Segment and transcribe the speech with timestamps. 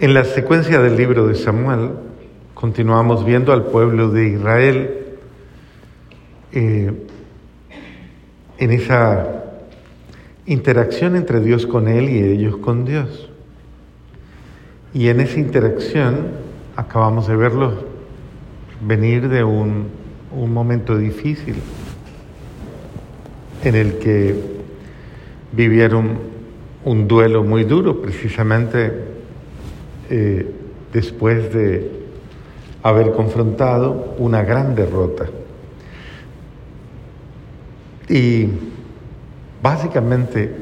[0.00, 1.90] En la secuencia del libro de Samuel,
[2.54, 4.94] continuamos viendo al pueblo de Israel
[6.52, 6.90] eh,
[8.56, 9.44] en esa
[10.46, 13.28] interacción entre Dios con él y ellos con Dios.
[14.94, 16.28] Y en esa interacción
[16.76, 17.74] acabamos de verlos
[18.80, 19.88] venir de un,
[20.34, 21.56] un momento difícil
[23.62, 24.34] en el que
[25.52, 26.20] vivieron
[26.86, 29.09] un duelo muy duro, precisamente
[30.10, 30.44] eh,
[30.92, 31.88] después de
[32.82, 35.26] haber confrontado una gran derrota.
[38.08, 38.48] Y
[39.62, 40.52] básicamente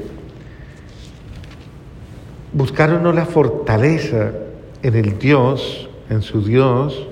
[2.53, 4.33] buscaron la fortaleza
[4.83, 7.07] en el Dios, en su Dios,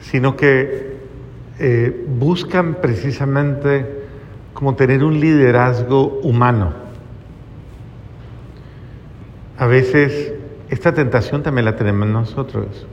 [0.00, 0.96] sino que
[1.58, 4.02] eh, buscan precisamente
[4.54, 6.72] como tener un liderazgo humano.
[9.58, 10.31] A veces
[10.72, 12.86] esta tentación también la tenemos nosotros.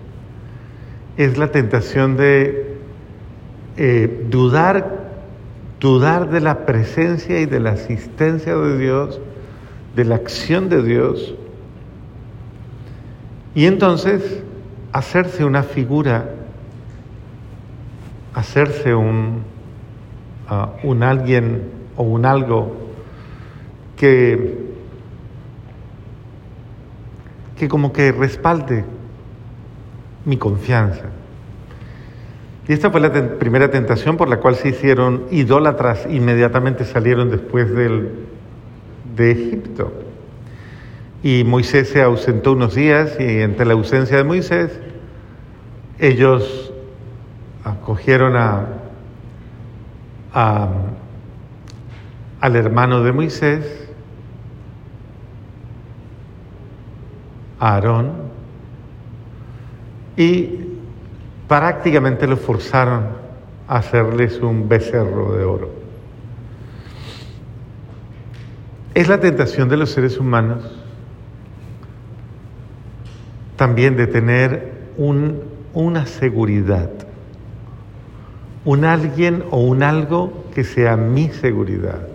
[1.15, 2.75] Es la tentación de
[3.77, 5.07] eh, dudar,
[5.79, 9.21] dudar de la presencia y de la asistencia de Dios,
[9.95, 11.35] de la acción de Dios.
[13.55, 14.43] Y entonces
[14.91, 16.31] hacerse una figura,
[18.33, 19.43] hacerse un,
[20.49, 21.61] ah, un alguien
[21.95, 22.75] o un algo
[23.95, 24.68] que
[27.59, 28.85] que como que respalde
[30.25, 31.03] mi confianza.
[32.67, 37.69] Y esta fue la primera tentación por la cual se hicieron idólatras, inmediatamente salieron después
[37.69, 38.11] del,
[39.15, 39.91] de Egipto.
[41.21, 44.79] Y Moisés se ausentó unos días y entre la ausencia de Moisés,
[45.99, 46.71] ellos
[47.65, 48.67] acogieron a,
[52.39, 53.88] al hermano de Moisés
[57.59, 58.13] Aarón
[60.15, 60.49] y
[61.47, 63.07] prácticamente lo forzaron
[63.67, 65.69] a hacerles un becerro de oro.
[68.93, 70.79] Es la tentación de los seres humanos
[73.55, 75.41] también de tener un,
[75.73, 76.89] una seguridad,
[78.63, 82.07] un alguien o un algo que sea mi seguridad.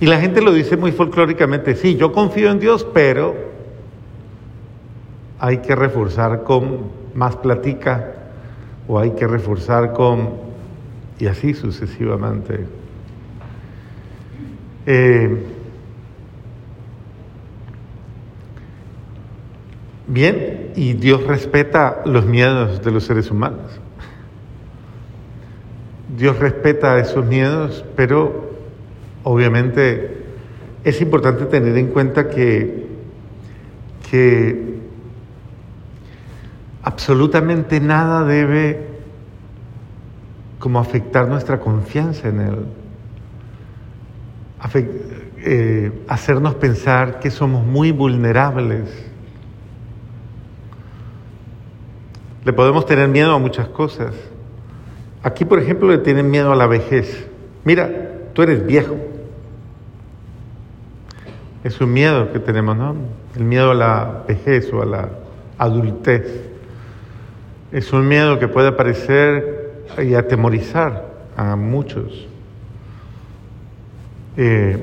[0.00, 3.43] Y la gente lo dice muy folclóricamente, sí, yo confío en Dios, pero
[5.38, 8.14] hay que reforzar con más platica
[8.88, 10.30] o hay que reforzar con...
[11.18, 12.66] y así sucesivamente.
[14.86, 15.42] Eh,
[20.06, 23.80] bien, y Dios respeta los miedos de los seres humanos.
[26.16, 28.52] Dios respeta esos miedos, pero
[29.24, 30.22] obviamente
[30.84, 32.86] es importante tener en cuenta que,
[34.10, 34.63] que
[36.84, 38.86] absolutamente nada debe
[40.58, 42.66] como afectar nuestra confianza en Él,
[45.46, 48.88] eh, hacernos pensar que somos muy vulnerables.
[52.44, 54.14] Le podemos tener miedo a muchas cosas.
[55.22, 57.26] Aquí, por ejemplo, le tienen miedo a la vejez.
[57.64, 57.90] Mira,
[58.34, 58.96] tú eres viejo.
[61.62, 62.94] Es un miedo que tenemos, ¿no?
[63.34, 65.08] El miedo a la vejez o a la
[65.58, 66.53] adultez.
[67.74, 72.28] Es un miedo que puede aparecer y atemorizar a muchos.
[74.36, 74.78] Eh,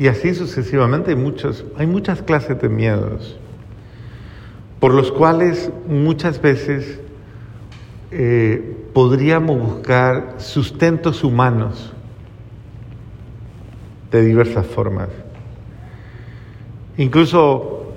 [0.00, 3.36] y así sucesivamente hay, muchos, hay muchas clases de miedos
[4.80, 6.98] por los cuales muchas veces
[8.10, 11.92] eh, podríamos buscar sustentos humanos
[14.10, 15.08] de diversas formas.
[16.96, 17.92] Incluso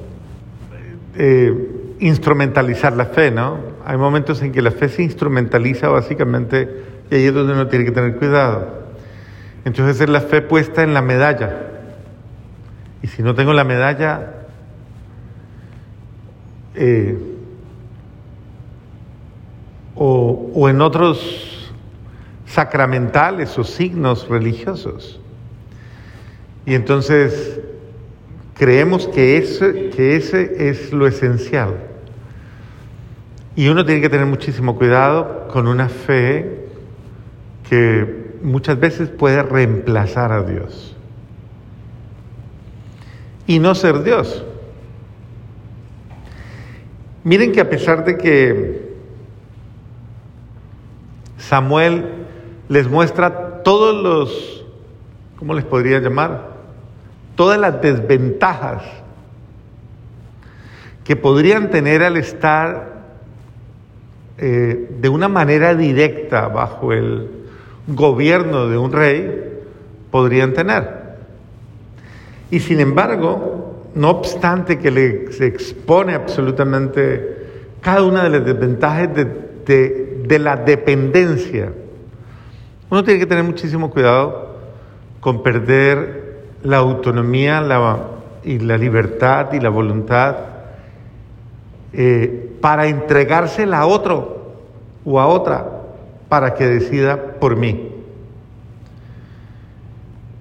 [1.15, 3.76] eh, instrumentalizar la fe, ¿no?
[3.89, 7.85] Hay momentos en que la fe se instrumentaliza básicamente y ahí es donde uno tiene
[7.85, 8.83] que tener cuidado.
[9.63, 11.69] Entonces es la fe puesta en la medalla.
[13.01, 14.33] Y si no tengo la medalla,
[16.75, 17.17] eh,
[19.95, 21.71] o, en otros
[22.45, 25.17] sacramentales o signos religiosos.
[26.65, 27.61] Y entonces
[28.53, 31.86] creemos que ese, que ese es lo esencial.
[33.57, 36.67] Y uno tiene que tener muchísimo cuidado con una fe
[37.67, 40.95] que muchas veces puede reemplazar a Dios
[43.47, 44.45] y no ser Dios.
[47.23, 48.95] Miren que a pesar de que
[51.39, 52.27] Samuel
[52.69, 54.65] les muestra todos los,
[55.35, 56.57] ¿cómo les podría llamar?
[57.35, 58.83] Todas las desventajas
[61.03, 62.96] que podrían tener al estar
[64.37, 67.27] eh, de una manera directa bajo el
[67.87, 69.43] gobierno de un rey,
[70.11, 70.97] podrían tener.
[72.51, 77.37] Y sin embargo, no obstante que le, se expone absolutamente
[77.81, 81.71] cada una de las desventajas de, la dependencia,
[82.89, 84.57] uno tiene que tener muchísimo cuidado
[85.19, 87.63] con perder la autonomía
[88.43, 90.37] y la libertad y la voluntad
[91.93, 94.55] eh, para entregársela a otro
[95.05, 95.77] o a otra
[96.29, 97.91] para que decida por mí.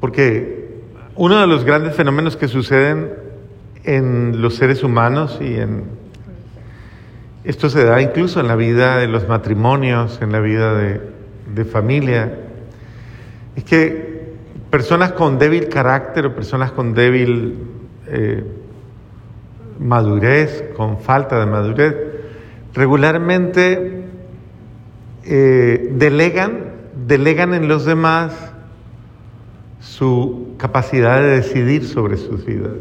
[0.01, 0.83] Porque
[1.15, 3.13] uno de los grandes fenómenos que suceden
[3.85, 5.85] en los seres humanos y en
[7.45, 12.41] esto se da incluso en la vida de los matrimonios, en la vida de, familia,
[13.55, 14.35] es que
[14.69, 17.57] personas con débil carácter o personas con débil
[18.09, 18.45] eh,
[19.79, 21.95] madurez, con falta de madurez,
[22.77, 24.05] regularmente
[25.25, 26.73] eh, delegan,
[27.07, 28.53] delegan en los demás
[29.81, 32.75] su capacidad de decidir sobre sus vidas.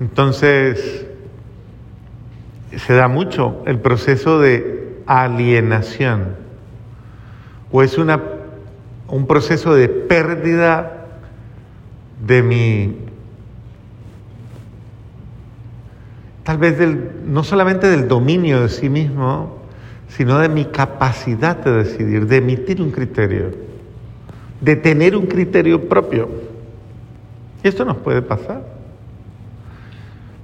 [0.00, 1.06] Entonces,
[2.76, 6.36] se da mucho el proceso de alienación,
[7.70, 8.20] o es una,
[9.08, 11.06] un proceso de pérdida
[12.26, 12.96] de mi,
[16.44, 19.58] tal vez del, no solamente del dominio de sí mismo,
[20.08, 23.50] sino de mi capacidad de decidir, de emitir un criterio,
[24.60, 26.28] de tener un criterio propio.
[27.62, 28.62] Y esto nos puede pasar.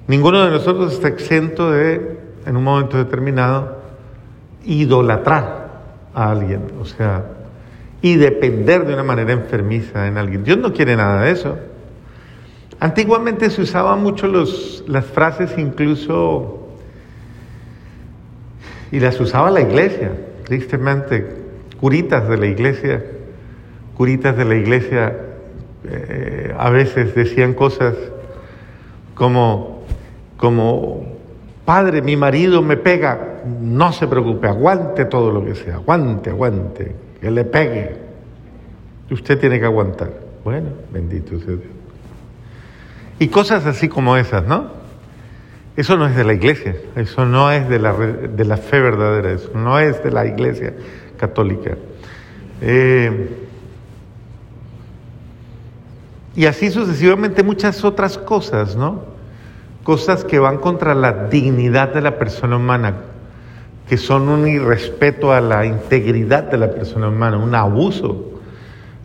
[0.07, 3.79] Ninguno de nosotros está exento de, en un momento determinado,
[4.65, 5.69] idolatrar
[6.15, 7.25] a alguien, o sea,
[8.01, 10.45] y depender de una manera enfermiza en alguien.
[10.45, 11.59] Dios no quiere nada de eso.
[12.81, 16.69] Antiguamente se usaban mucho los, las frases incluso
[18.93, 20.13] y las usaba la iglesia,
[20.45, 21.27] tristemente,
[21.81, 23.05] curitas de la iglesia,
[23.97, 25.17] curitas de la iglesia
[25.85, 27.95] eh, a veces decían cosas
[29.15, 29.83] como,
[30.37, 31.05] como,
[31.65, 36.95] padre, mi marido me pega, no se preocupe, aguante todo lo que sea, aguante, aguante,
[37.21, 37.97] que le pegue.
[39.11, 40.11] Usted tiene que aguantar.
[40.45, 41.78] Bueno, bendito sea Dios.
[43.19, 44.79] Y cosas así como esas, ¿no?
[45.77, 49.31] Eso no es de la iglesia, eso no es de la, de la fe verdadera,
[49.31, 50.75] eso no es de la iglesia
[51.17, 51.77] católica.
[52.61, 53.29] Eh,
[56.35, 59.03] y así sucesivamente muchas otras cosas, ¿no?
[59.85, 62.95] Cosas que van contra la dignidad de la persona humana,
[63.89, 68.41] que son un irrespeto a la integridad de la persona humana, un abuso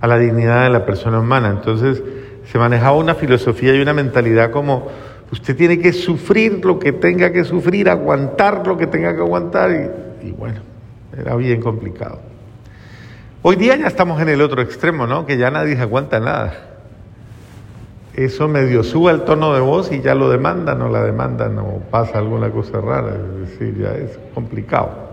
[0.01, 1.49] a la dignidad de la persona humana.
[1.49, 2.03] Entonces
[2.45, 4.89] se manejaba una filosofía y una mentalidad como
[5.33, 9.91] Usted tiene que sufrir lo que tenga que sufrir, aguantar lo que tenga que aguantar
[10.21, 10.59] y, bueno,
[11.17, 12.19] era bien complicado.
[13.41, 15.25] Hoy día ya estamos en el otro extremo, ¿no?
[15.25, 16.53] Que ya nadie aguanta nada.
[18.13, 21.81] Eso medio sube el tono de voz y ya lo demandan o la demandan o
[21.89, 25.12] pasa alguna cosa rara, es decir, ya es complicado.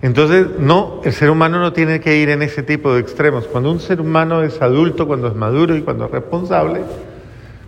[0.00, 3.46] Entonces, no, el ser humano no tiene que ir en ese tipo de extremos.
[3.46, 6.82] Cuando un ser humano es adulto, cuando es maduro y cuando es responsable,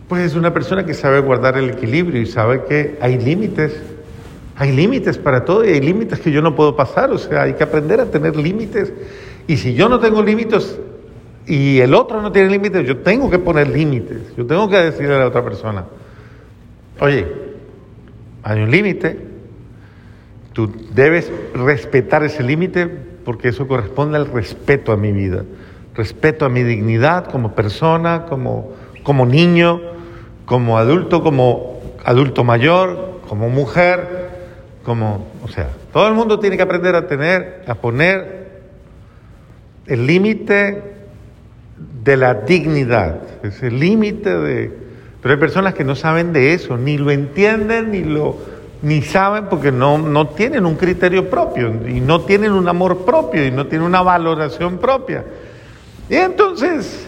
[0.09, 3.81] pues es una persona que sabe guardar el equilibrio y sabe que hay límites.
[4.57, 7.11] Hay límites para todo y hay límites que yo no puedo pasar.
[7.11, 8.93] O sea, hay que aprender a tener límites.
[9.49, 10.79] Y si yo no tengo límites
[11.47, 14.37] y el otro no tiene límites, yo tengo que poner límites.
[14.37, 15.85] Yo tengo que decirle a la otra persona,
[17.01, 17.27] oye,
[18.43, 19.30] hay un límite,
[20.69, 22.87] tú debes respetar ese límite
[23.25, 25.45] porque eso corresponde al respeto a mi vida,
[25.95, 29.81] respeto a mi dignidad como persona, como, como niño,
[30.45, 34.29] como adulto, como adulto mayor, como mujer,
[34.85, 38.51] como, o sea, todo el mundo tiene que aprender a tener, a poner
[39.87, 40.83] el límite
[42.03, 44.91] de la dignidad, es el límite de...
[45.23, 48.39] Pero hay personas que no saben de eso, ni lo entienden, ni lo
[48.83, 53.47] ni saben porque no, no tienen un criterio propio y no tienen un amor propio
[53.47, 55.25] y no tienen una valoración propia.
[56.09, 57.07] Y entonces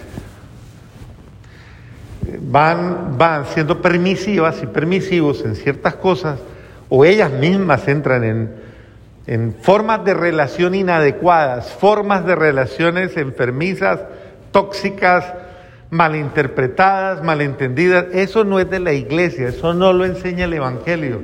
[2.40, 6.38] van, van siendo permisivas y permisivos en ciertas cosas,
[6.88, 8.54] o ellas mismas entran en,
[9.26, 14.00] en formas de relación inadecuadas, formas de relaciones enfermizas,
[14.50, 15.24] tóxicas,
[15.90, 18.06] malinterpretadas, malentendidas.
[18.12, 21.20] Eso no es de la iglesia, eso no lo enseña el Evangelio.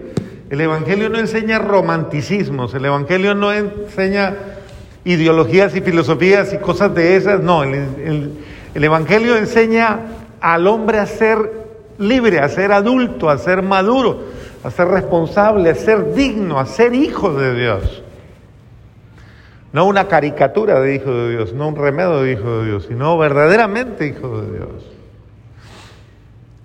[0.51, 4.35] El Evangelio no enseña romanticismos, el Evangelio no enseña
[5.05, 8.33] ideologías y filosofías y cosas de esas, no, el,
[8.75, 10.01] el Evangelio enseña
[10.41, 11.39] al hombre a ser
[11.99, 14.25] libre, a ser adulto, a ser maduro,
[14.65, 18.03] a ser responsable, a ser digno, a ser hijo de Dios.
[19.73, 23.19] No una caricatura de hijo de Dios, no un remedio de hijo de Dios, sino
[23.19, 24.87] verdaderamente hijo de Dios.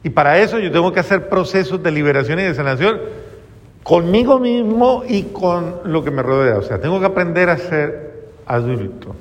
[0.03, 2.99] Y para eso yo tengo que hacer procesos de liberación y de sanación
[3.83, 6.57] conmigo mismo y con lo que me rodea.
[6.57, 9.15] O sea, tengo que aprender a ser adulto.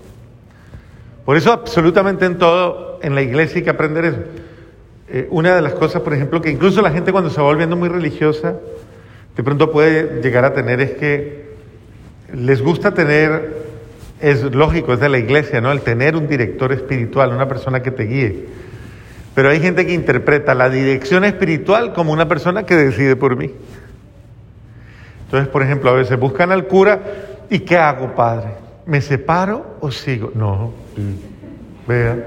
[1.25, 4.19] Por eso absolutamente en todo, en la iglesia hay que aprender eso.
[5.09, 7.77] Eh, una de las cosas, por ejemplo, que incluso la gente cuando se va volviendo
[7.77, 8.57] muy religiosa,
[9.37, 11.53] de pronto puede llegar a tener es que
[12.33, 13.63] les gusta tener,
[14.21, 15.71] es lógico, es de la iglesia, ¿no?
[15.71, 18.47] El tener un director espiritual, una persona que te guíe.
[19.35, 23.53] Pero hay gente que interpreta la dirección espiritual como una persona que decide por mí.
[25.33, 27.01] Entonces, por ejemplo, a veces buscan al cura
[27.49, 28.51] y ¿qué hago, padre?
[28.85, 30.31] ¿Me separo o sigo?
[30.35, 30.75] No,
[31.89, 32.19] vea.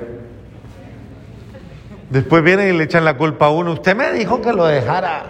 [2.09, 3.73] Después vienen y le echan la culpa a uno.
[3.73, 5.23] Usted me dijo que lo dejara.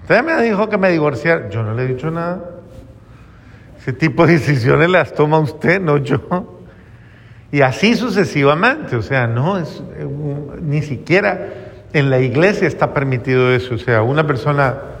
[0.00, 1.50] Usted me dijo que me divorciara.
[1.50, 2.40] Yo no le he dicho nada.
[3.78, 6.22] Ese tipo de decisiones las toma usted, no yo.
[7.50, 9.82] Y así sucesivamente, o sea, no es
[10.62, 11.50] ni siquiera
[11.92, 14.91] en la iglesia está permitido eso, o sea, una persona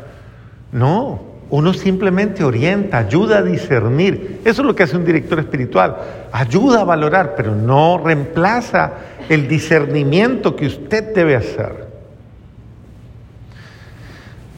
[0.72, 4.40] no, uno simplemente orienta, ayuda a discernir.
[4.44, 5.96] Eso es lo que hace un director espiritual,
[6.32, 8.92] ayuda a valorar, pero no reemplaza
[9.28, 11.92] el discernimiento que usted debe hacer.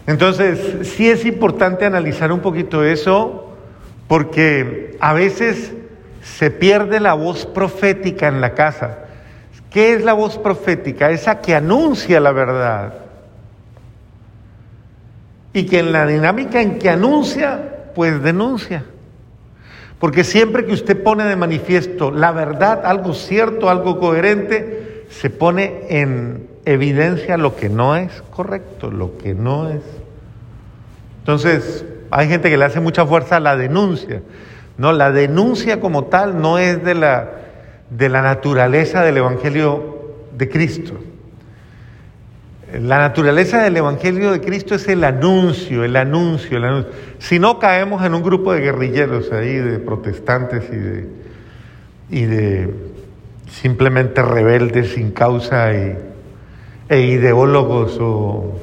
[0.06, 3.56] Entonces, sí es importante analizar un poquito eso,
[4.06, 5.72] porque a veces
[6.22, 8.98] se pierde la voz profética en la casa.
[9.70, 11.10] ¿Qué es la voz profética?
[11.10, 13.03] Esa que anuncia la verdad.
[15.54, 18.84] Y que en la dinámica en que anuncia, pues denuncia.
[19.98, 25.84] Porque siempre que usted pone de manifiesto la verdad, algo cierto, algo coherente, se pone
[25.88, 29.82] en evidencia lo que no es correcto, lo que no es.
[31.20, 34.22] Entonces, hay gente que le hace mucha fuerza a la denuncia.
[34.76, 37.30] No, la denuncia como tal no es de la,
[37.90, 40.94] de la naturaleza del Evangelio de Cristo.
[42.80, 46.92] La naturaleza del Evangelio de Cristo es el anuncio, el anuncio, el anuncio.
[47.18, 51.08] Si no caemos en un grupo de guerrilleros ahí, de protestantes y de,
[52.10, 52.74] y de
[53.48, 55.96] simplemente rebeldes sin causa y,
[56.88, 58.54] e ideólogos o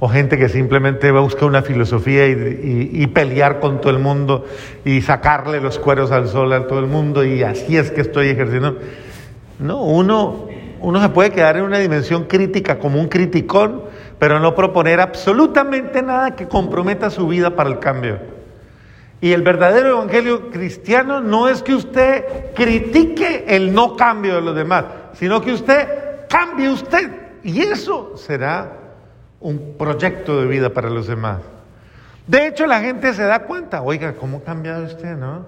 [0.00, 4.46] o gente que simplemente va a buscar una filosofía y, pelear con todo el mundo
[4.82, 8.28] y sacarle los cueros al sol a todo el mundo y así es que estoy
[8.28, 8.78] ejerciendo.
[9.58, 10.48] No, uno,
[10.80, 13.82] uno se puede quedar en una dimensión crítica como un criticón,
[14.18, 18.18] pero no proponer absolutamente nada que comprometa su vida para el cambio.
[19.20, 24.56] Y el verdadero evangelio cristiano no es que usted critique el no cambio de los
[24.56, 27.10] demás, sino que usted cambie usted.
[27.42, 28.72] Y eso será
[29.40, 31.40] un proyecto de vida para los demás.
[32.26, 35.44] De hecho, la gente se da cuenta, oiga, ¿cómo ha cambiado usted, no?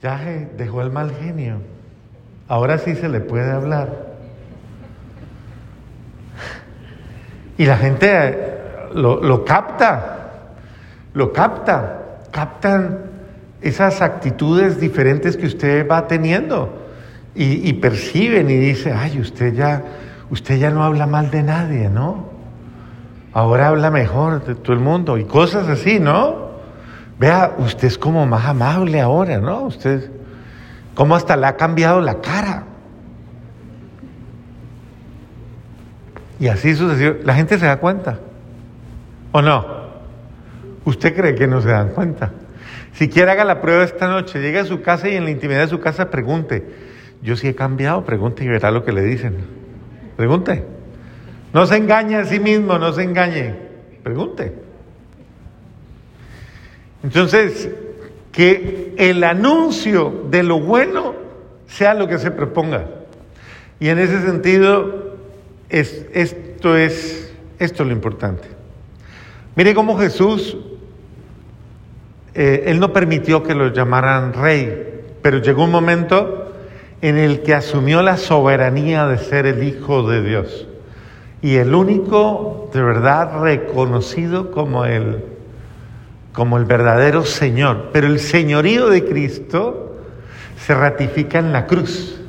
[0.00, 0.18] Ya
[0.56, 1.60] dejó el mal genio.
[2.48, 4.08] Ahora sí se le puede hablar.
[7.56, 8.58] Y la gente eh,
[8.94, 10.54] lo, capta,
[11.12, 12.98] lo capta, captan
[13.60, 16.86] esas actitudes diferentes que usted va teniendo
[17.34, 19.82] y, y perciben y dice, ay, usted ya,
[20.30, 22.38] usted ya no habla mal de nadie, ¿no?
[23.38, 26.48] ahora habla mejor de todo el mundo y cosas así, ¿no?
[27.18, 29.62] Vea, usted es como más amable ahora, ¿no?
[29.62, 30.10] Usted,
[30.98, 32.64] como hasta le ha cambiado la cara.
[36.40, 37.18] Y así sucedió.
[37.22, 38.18] La gente se da cuenta.
[39.30, 39.64] ¿O no?
[40.84, 42.32] ¿Usted cree que no se dan cuenta?
[42.94, 45.60] Si quiere haga la prueba esta noche, llegue a su casa y en la intimidad
[45.60, 46.66] de su casa pregunte,
[47.22, 49.36] yo sí he cambiado, pregunte y verá lo que le dicen.
[50.16, 50.64] Pregunte.
[51.54, 53.54] No se engañe a sí mismo, no se engañe.
[54.02, 54.52] Pregunte.
[57.04, 57.70] Entonces,
[58.38, 61.12] que el anuncio de lo bueno
[61.66, 62.84] sea lo que se proponga.
[63.80, 65.16] Y en ese sentido,
[65.68, 68.46] es, esto, es, esto es lo importante.
[69.56, 70.56] Mire cómo Jesús,
[72.32, 76.52] eh, Él no permitió que lo llamaran rey, pero llegó un momento
[77.02, 80.68] en el que asumió la soberanía de ser el Hijo de Dios
[81.42, 85.24] y el único de verdad reconocido como el,
[86.38, 87.90] como el verdadero Señor.
[87.92, 89.96] Pero el señorío de Cristo
[90.64, 92.20] se ratifica en la cruz,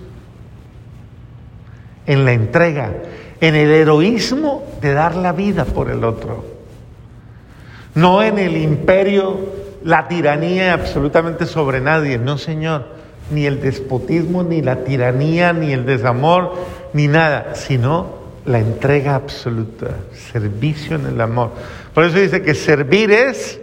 [2.07, 2.91] en la entrega,
[3.39, 6.43] en el heroísmo de dar la vida por el otro,
[7.93, 12.87] no en el imperio, la tiranía absolutamente sobre nadie, no Señor,
[13.29, 16.55] ni el despotismo, ni la tiranía, ni el desamor,
[16.93, 19.97] ni nada, sino la entrega absoluta,
[20.31, 21.51] servicio en el amor.
[21.93, 23.61] Por eso dice que servir es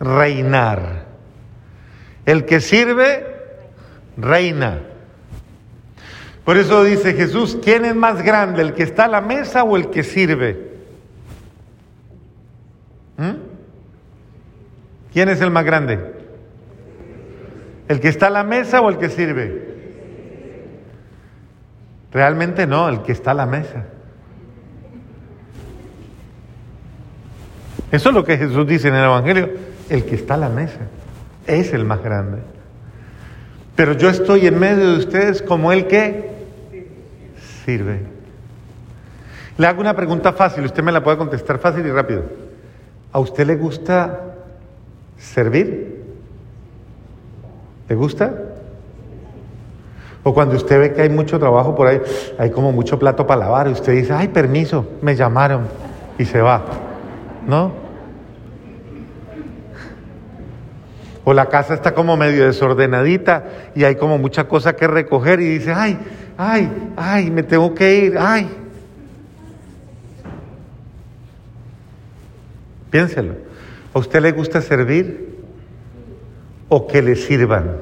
[0.00, 1.04] reinar.
[2.24, 3.26] El que sirve,
[4.16, 4.80] reina.
[6.44, 9.76] Por eso dice Jesús, ¿quién es más grande, el que está a la mesa o
[9.76, 10.70] el que sirve?
[13.18, 13.34] ¿Mm?
[15.12, 16.00] ¿Quién es el más grande?
[17.88, 19.68] ¿El que está a la mesa o el que sirve?
[22.12, 23.84] Realmente no, el que está a la mesa.
[27.92, 29.69] Eso es lo que Jesús dice en el Evangelio.
[29.90, 30.78] El que está a la mesa
[31.46, 32.38] es el más grande.
[33.74, 36.30] Pero yo estoy en medio de ustedes como el que
[37.64, 38.00] sirve.
[39.58, 42.22] Le hago una pregunta fácil, usted me la puede contestar fácil y rápido.
[43.12, 44.20] ¿A usted le gusta
[45.18, 46.04] servir?
[47.88, 48.32] ¿Le gusta?
[50.22, 52.00] O cuando usted ve que hay mucho trabajo por ahí,
[52.38, 55.66] hay como mucho plato para lavar, y usted dice, ay, permiso, me llamaron,
[56.18, 56.62] y se va.
[57.46, 57.72] ¿No?
[61.24, 65.58] O la casa está como medio desordenadita y hay como mucha cosa que recoger y
[65.58, 65.98] dice, ay,
[66.38, 68.48] ay, ay, me tengo que ir, ay.
[72.90, 73.34] Piénselo.
[73.92, 75.38] ¿A usted le gusta servir
[76.68, 77.76] o que le sirvan?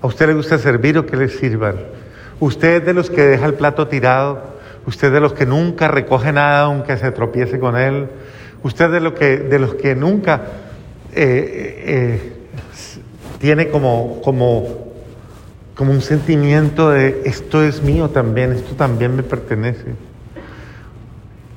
[0.00, 1.76] ¿A usted le gusta servir o que le sirvan?
[2.40, 4.56] ¿Usted es de los que deja el plato tirado?
[4.86, 8.08] ¿Usted es de los que nunca recoge nada aunque se tropiece con él?
[8.62, 10.42] ¿Usted de, lo que, de los que nunca
[11.14, 12.32] eh, eh,
[13.38, 14.88] tiene como, como,
[15.74, 19.94] como un sentimiento de esto es mío también, esto también me pertenece?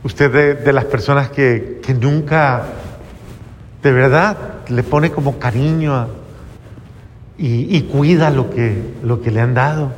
[0.03, 2.65] Usted de, de las personas que, que, nunca,
[3.81, 6.07] de verdad, le pone como cariño
[7.37, 9.91] y, y, cuida lo que, lo que le han dado.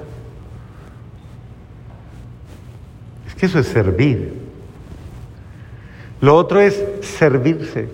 [3.27, 4.42] Es que eso es servir.
[6.23, 7.89] Lo otro es servirse.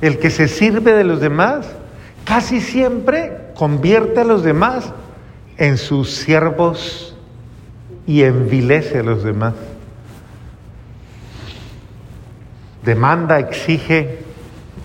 [0.00, 1.68] El que se sirve de los demás
[2.24, 4.92] casi siempre convierte a los demás
[5.56, 7.16] en sus siervos
[8.08, 9.54] y envilece a los demás.
[12.88, 14.18] demanda, exige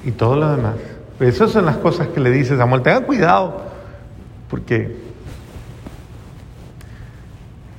[0.04, 0.76] y todo lo demás.
[1.22, 2.82] Esas son las cosas que le dice Samuel.
[2.82, 3.62] Tenga cuidado,
[4.50, 4.96] porque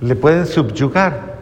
[0.01, 1.35] le pueden subyugar.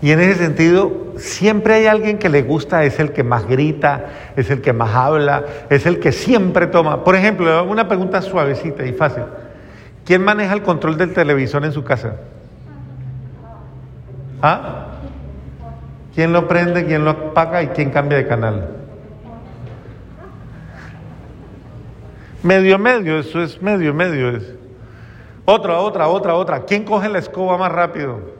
[0.00, 4.06] Y en ese sentido, siempre hay alguien que le gusta, es el que más grita,
[4.36, 7.04] es el que más habla, es el que siempre toma.
[7.04, 9.24] Por ejemplo, una pregunta suavecita y fácil.
[10.04, 12.14] ¿Quién maneja el control del televisor en su casa?
[14.40, 14.86] ¿Ah?
[16.14, 18.68] ¿Quién lo prende, quién lo apaga y quién cambia de canal?
[22.42, 24.30] Medio, medio, eso es medio, medio.
[24.30, 24.54] Es.
[25.44, 26.60] Otra, otra, otra, otra.
[26.64, 28.37] ¿Quién coge la escoba más rápido?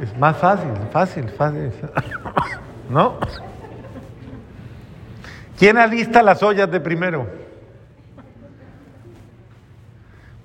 [0.00, 1.70] Es más fácil, fácil, fácil.
[2.88, 3.18] ¿No?
[5.58, 7.26] ¿Quién alista las ollas de primero?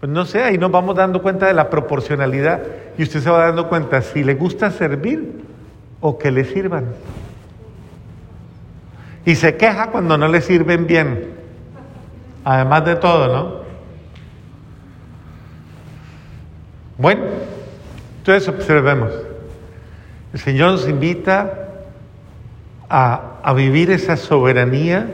[0.01, 2.61] Pues no sé, ahí nos vamos dando cuenta de la proporcionalidad
[2.97, 5.45] y usted se va dando cuenta si le gusta servir
[6.01, 6.87] o que le sirvan.
[9.25, 11.33] Y se queja cuando no le sirven bien.
[12.43, 13.65] Además de todo, ¿no?
[16.97, 17.23] Bueno,
[18.19, 19.11] entonces observemos.
[20.35, 21.69] El Señor nos invita
[22.89, 25.07] a, vivir esa soberanía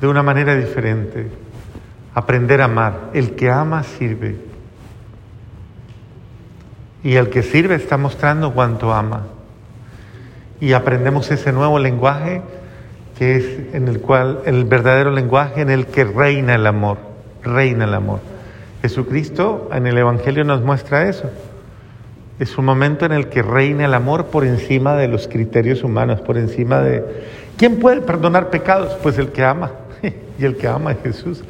[0.00, 1.26] de una manera diferente
[2.14, 3.10] aprender a amar.
[3.12, 4.36] El que ama sirve.
[7.02, 9.26] Y el que sirve está mostrando cuánto ama.
[10.60, 12.40] Y aprendemos ese nuevo lenguaje
[13.18, 16.98] que es en el cual, el verdadero lenguaje en el que reina el amor,
[17.42, 18.20] reina el amor.
[18.80, 21.28] Jesucristo en el Evangelio nos muestra eso.
[22.40, 26.20] Es un momento en el que reina el amor por encima de los criterios humanos,
[26.20, 27.04] por encima de...
[27.56, 28.94] ¿Quién puede perdonar pecados?
[29.00, 29.70] Pues el que ama.
[30.38, 31.44] y el que ama es Jesús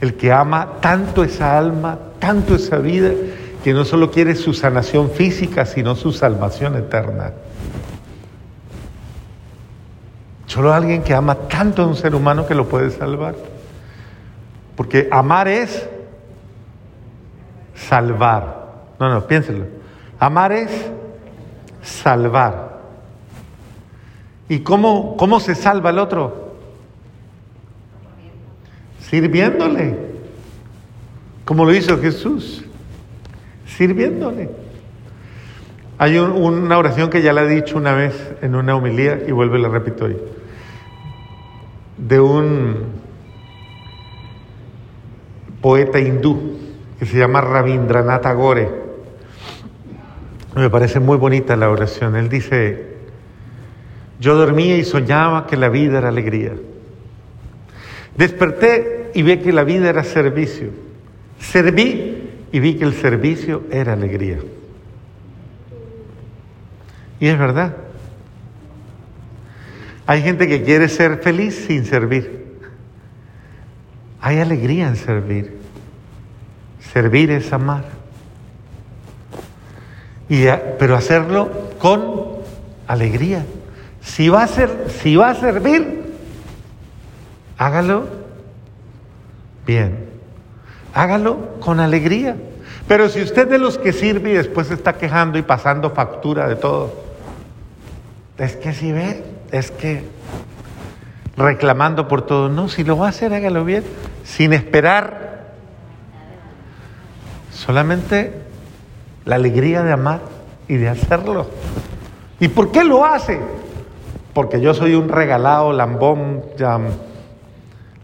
[0.00, 3.10] el que ama tanto esa alma, tanto esa vida,
[3.62, 7.32] que no solo quiere su sanación física, sino su salvación eterna.
[10.46, 13.36] Solo alguien que ama tanto a un ser humano que lo puede salvar.
[14.74, 15.86] Porque amar es
[17.74, 18.70] salvar.
[18.98, 19.66] No, no, piénselo.
[20.20, 20.70] Amar es
[21.82, 22.78] salvar.
[24.48, 26.50] ¿Y cómo, cómo se salva el otro?
[29.10, 29.96] sirviéndole,
[31.44, 32.64] como lo hizo Jesús,
[33.66, 34.48] sirviéndole.
[35.98, 39.56] Hay una oración que ya la he dicho una vez en una homilía y vuelvo
[39.56, 40.16] y la repito hoy,
[41.98, 42.76] de un
[45.60, 46.58] poeta hindú
[46.98, 48.89] que se llama Rabindranath Tagore.
[50.54, 52.16] Me parece muy bonita la oración.
[52.16, 52.86] Él dice,
[54.18, 56.52] yo dormía y soñaba que la vida era alegría.
[58.16, 60.70] Desperté y vi que la vida era servicio.
[61.38, 64.38] Serví y vi que el servicio era alegría.
[67.20, 67.76] Y es verdad.
[70.06, 72.58] Hay gente que quiere ser feliz sin servir.
[74.20, 75.58] Hay alegría en servir.
[76.92, 77.99] Servir es amar.
[80.30, 80.46] Y,
[80.78, 82.38] pero hacerlo con
[82.86, 83.44] alegría.
[84.00, 86.04] Si va a ser, si va a servir,
[87.58, 88.06] hágalo
[89.66, 90.08] bien.
[90.94, 92.36] Hágalo con alegría.
[92.86, 96.56] Pero si usted de los que sirve y después está quejando y pasando factura de
[96.56, 96.94] todo,
[98.38, 100.04] es que si ve, es que
[101.36, 103.82] reclamando por todo, no, si lo va a hacer, hágalo bien,
[104.24, 105.50] sin esperar
[107.52, 108.49] solamente
[109.24, 110.20] la alegría de amar
[110.68, 111.46] y de hacerlo.
[112.38, 113.40] ¿Y por qué lo hace?
[114.32, 116.42] Porque yo soy un regalado, lambón,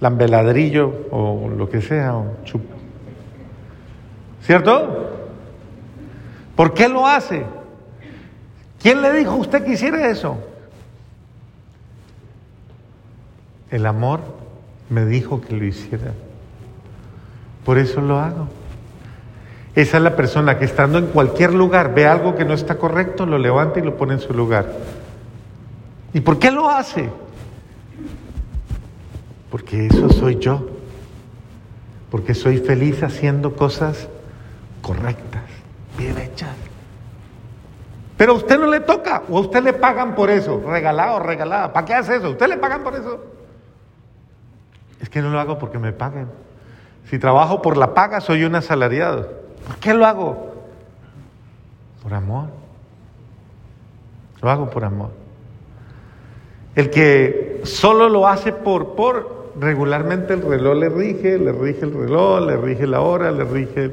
[0.01, 2.15] lambeladrillo o lo que sea,
[4.43, 5.11] ¿Cierto?
[6.55, 7.45] ¿Por qué lo hace?
[8.81, 10.37] ¿Quién le dijo a usted que hiciera eso?
[13.71, 14.21] El amor
[14.89, 16.13] me dijo que lo hiciera.
[17.65, 18.47] Por eso lo hago.
[19.77, 23.27] Esa es la persona que estando en cualquier lugar ve algo que no está correcto,
[23.27, 24.73] lo levanta y lo pone en su lugar.
[26.15, 27.11] ¿Y por qué lo hace?
[29.51, 30.67] Porque eso soy yo.
[32.11, 34.09] Porque soy feliz haciendo cosas
[34.81, 35.43] correctas,
[35.99, 36.57] bien hechas.
[38.17, 41.75] Pero a usted no le toca, o a usted le pagan por eso, regalado, regalada.
[41.75, 42.31] ¿Para qué hace eso?
[42.31, 43.23] ¿Usted le pagan por eso?
[45.03, 46.29] Es que no lo hago porque me paguen.
[47.11, 49.45] Si trabajo por la paga, soy un asalariado.
[49.65, 50.55] ¿Por qué lo hago?
[52.03, 52.49] Por amor.
[54.43, 55.11] Lo hago por amor.
[56.75, 61.95] El que solo lo hace por, por, regularmente el reloj le rige, le rige el
[61.95, 63.91] reloj, le rige la hora, le rige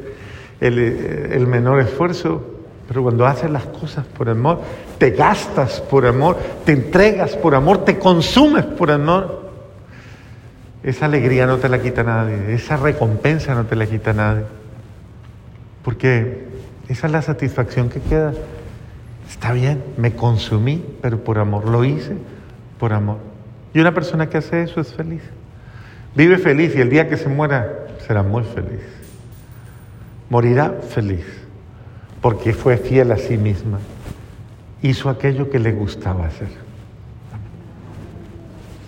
[0.60, 2.42] el, el menor esfuerzo.
[2.88, 4.60] Pero cuando haces las cosas por amor,
[4.98, 9.44] te gastas por amor, te entregas por amor, te consumes por amor,
[10.84, 14.44] esa alegría no te la quita nadie, esa recompensa no te la quita nadie.
[15.84, 16.46] Porque
[16.88, 18.34] esa es la satisfacción que queda.
[19.30, 22.16] Está bien, me consumí, pero por amor, lo hice
[22.80, 23.18] por amor.
[23.74, 25.22] Y una persona que hace eso es feliz.
[26.16, 28.82] Vive feliz y el día que se muera será muy feliz.
[30.30, 31.26] Morirá feliz
[32.22, 33.80] porque fue fiel a sí misma.
[34.82, 36.63] Hizo aquello que le gustaba hacer.